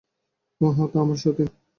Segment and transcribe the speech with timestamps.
[0.61, 1.47] ও হত আমার সতিন।